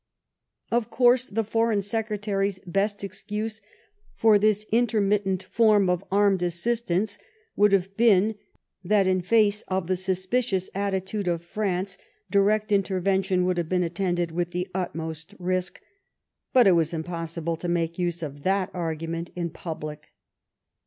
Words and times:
Of 0.71 0.89
course, 0.89 1.27
the 1.27 1.43
Foreign 1.43 1.83
Secretary's 1.83 2.57
best 2.65 3.03
excuse 3.03 3.61
for 4.15 4.39
this 4.39 4.65
intermittent 4.71 5.43
form 5.43 5.91
of 5.91 6.03
armed 6.11 6.41
assistance 6.41 7.19
would 7.55 7.71
have 7.71 7.95
been 7.97 8.33
that^ 8.83 9.05
in 9.05 9.21
face 9.21 9.61
of 9.67 9.85
the 9.85 9.95
suspicious 9.95 10.71
attitude 10.73 11.27
of 11.27 11.43
France, 11.43 11.99
direct 12.31 12.71
intervention 12.71 13.45
would 13.45 13.59
have 13.59 13.69
been 13.69 13.83
attended 13.83 14.31
with 14.31 14.49
the 14.49 14.67
utmost 14.73 15.35
risk, 15.37 15.79
but 16.51 16.65
it 16.65 16.71
was 16.71 16.95
impossible 16.95 17.55
to 17.57 17.67
make 17.67 17.99
use 17.99 18.23
of 18.23 18.41
that 18.41 18.71
argument 18.73 19.29
in 19.35 19.51
public. 19.51 20.09